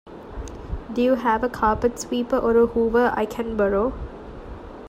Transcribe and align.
Do 0.91 1.03
you 1.03 1.13
have 1.13 1.43
a 1.43 1.47
carpet 1.47 1.99
sweeper 1.99 2.35
or 2.39 2.57
a 2.57 2.65
Hoover 2.65 3.13
I 3.15 3.27
can 3.27 3.55
borrow? 3.55 3.93